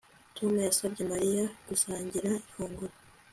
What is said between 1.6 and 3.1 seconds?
gusangira ifunguro